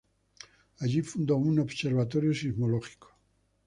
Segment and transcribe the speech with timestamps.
[0.79, 3.15] Allí fundó un observatorio sismológico.